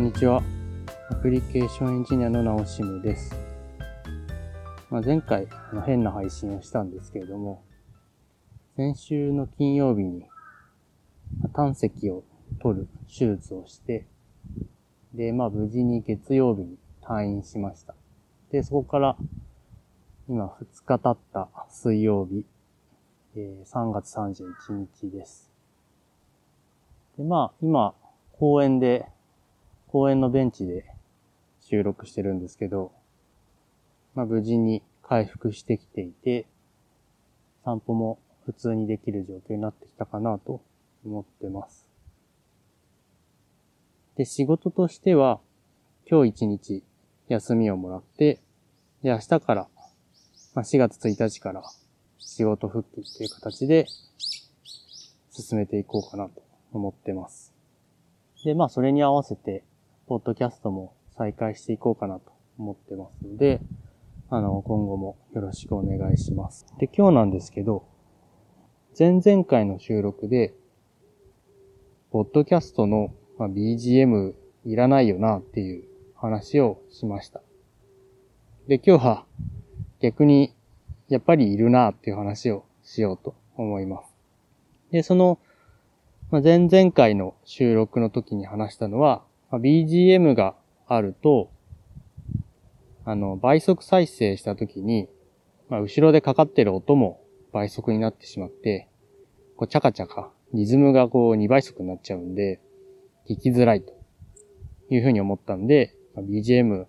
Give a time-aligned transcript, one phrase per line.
[0.00, 0.42] んにちは。
[1.10, 3.36] アプリケーションエンジニアの直しむです。
[4.88, 7.62] まあ、前回あの変な配信をしたんですけれども、
[8.76, 10.24] 先週の金曜日に
[11.52, 12.24] 胆石を
[12.62, 14.06] 取る手術をして、
[15.12, 17.94] で、まあ無事に月曜日に退院しました。
[18.50, 19.16] で、そこから
[20.30, 22.46] 今2日経った水曜日、
[23.36, 25.52] え、3月31日です。
[27.18, 27.92] で、まあ今
[28.38, 29.06] 公園で、
[29.90, 30.84] 公園のベンチで
[31.62, 32.92] 収録してるんですけど、
[34.14, 36.46] まあ無事に回復してきていて、
[37.64, 40.62] 散歩も普通にできる状況になってきたかなと
[41.04, 41.88] 思ってます。
[44.14, 45.40] で、仕事としては、
[46.08, 46.84] 今日一日
[47.26, 48.38] 休みをもらって、
[49.02, 49.66] で、明日から、
[50.54, 51.64] まあ、4月1日から
[52.20, 53.88] 仕事復帰っていう形で
[55.32, 57.52] 進めていこうかなと思ってます。
[58.44, 59.64] で、まあ、それに合わせて、
[60.10, 63.60] ポッドキャストも再開していこうかなと思ってますので、
[64.28, 66.66] あの、今後もよろしくお願いします。
[66.80, 67.86] で、今日なんですけど、
[68.98, 70.52] 前々回の収録で、
[72.10, 75.84] ポッドキャストの、BGM いらないよなっていう
[76.16, 77.40] 話をしました。
[78.66, 79.26] で、今日は
[80.00, 80.52] 逆に
[81.08, 84.12] やっぱりいるなっていう話をしようと思います。
[84.90, 85.38] で、その、
[86.32, 90.54] ま、前々回の収録の時に話したのは、まあ、BGM が
[90.86, 91.50] あると、
[93.04, 95.08] あの、倍速再生した時に、
[95.68, 98.88] まあ、後ろでかかってる音も倍速になってしまって、
[99.56, 102.60] こう、チャカチャカ、リズムがこう、2倍速になっちゃうんで、
[103.28, 103.92] 聞きづらいと
[104.88, 106.86] いうふうに思ったんで、まあ、BGM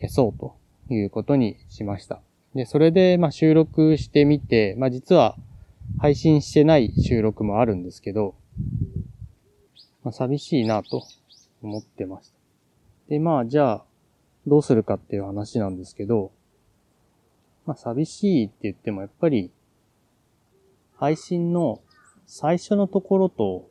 [0.00, 0.56] 消そうと
[0.92, 2.20] いうことにしました。
[2.54, 5.36] で、それで、まあ、収録してみて、まあ、実は
[6.00, 8.34] 配信してない収録もあるんですけど、
[10.02, 11.02] まあ、寂しいなと
[11.62, 12.34] 思ってました。
[13.08, 13.84] で、まあ、じゃあ、
[14.46, 16.32] どうするかっていう話なんですけど、
[17.66, 19.50] まあ、寂しいって言ってもやっぱり、
[20.96, 21.80] 配信の
[22.26, 23.68] 最初のところと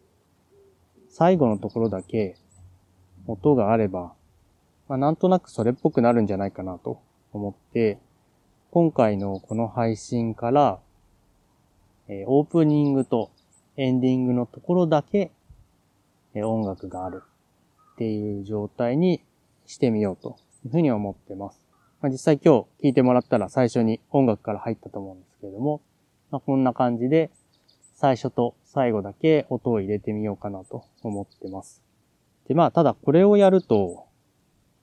[1.10, 2.38] 最後のところだけ
[3.28, 4.14] 音があれば、
[4.88, 7.02] まあ、なんとなくそれっぽくなるんじゃないかなと
[7.34, 8.00] 思って、
[8.72, 10.80] 今回のこの配信から、
[12.08, 13.32] えー、オープニングと
[13.76, 15.32] エンディングのところだけ、
[16.34, 17.24] えー、音楽がある
[17.98, 19.24] っていう状態に
[19.66, 21.60] してみようというふうに思ってます。
[22.00, 25.82] まあ、実際今日聞いてもらったら最初に音楽から入ったと思うんですけれども、
[26.30, 27.32] まあ、こんな感じで
[27.96, 31.82] 最初と最後だけ音を入れてみようかなと思ってます。
[32.48, 34.06] で、まあ、ただこれをやると、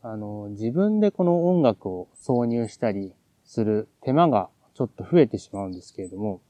[0.02, 3.14] あの、自分でこの音楽を挿入したり
[3.44, 6.40] する手間がちょっと増えてしまうんですけれども、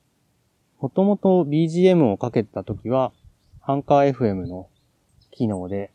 [0.81, 3.13] もともと BGM をかけた時は、
[3.61, 4.69] アンカー FM の
[5.31, 5.91] 機能で、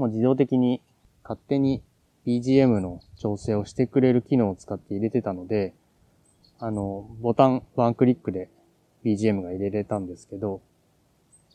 [0.00, 0.80] もう自動的に
[1.22, 1.82] 勝手に
[2.26, 5.74] BGM の調整をしてくれる機能を使って入れてたので、
[6.58, 8.48] あの、ボタンワンクリックで
[9.04, 10.62] BGM が入れれたんですけど、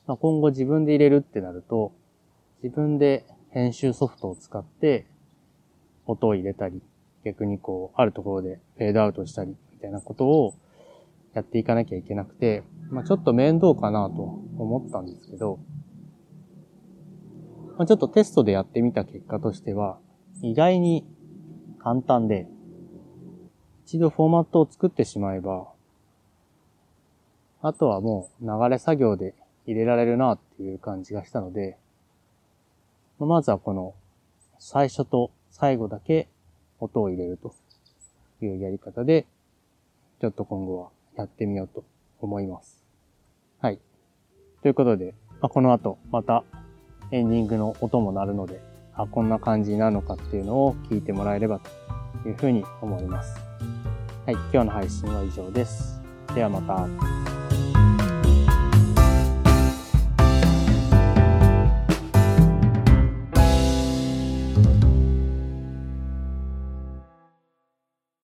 [0.06, 1.92] まあ、今後自分で入れるってなると、
[2.62, 5.08] 自分で編集ソフトを使って
[6.06, 6.84] 音を入れたり、
[7.24, 10.54] 逆にこう、あるところでフェードアウトしたり、みたいなことを
[11.34, 12.62] やっていかなきゃいけなくて、
[12.92, 14.22] まあ、ちょっと面倒かなと
[14.60, 15.58] 思ったんですけど、
[17.78, 19.98] まあ、ちょっとテストでやってみた結果としては、
[20.42, 21.06] 意外に
[21.80, 22.48] 簡単で、
[23.86, 25.68] 一度フォーマットを作ってしまえば、
[27.62, 29.34] あとはもう流れ作業で
[29.66, 31.78] 入れられるなっていう感じがしたので、
[33.20, 33.94] まずはこの
[34.60, 36.28] 最初と最後だけ
[36.80, 37.54] 音を入れると
[38.42, 39.26] いうやり方で、
[40.22, 41.84] ちょっと今後はやってみようと
[42.22, 42.84] 思います。
[43.60, 43.80] はい。
[44.62, 46.44] ということで、まあ、この後また
[47.12, 48.62] エンディングの音も鳴るので、
[48.94, 51.60] あ、こんな感じなのかっていうのを聞いてもらえれば
[52.24, 53.40] というふうに思います。
[54.26, 54.34] はい。
[54.52, 56.02] 今日の配信は以上です。
[56.34, 57.25] ではまた。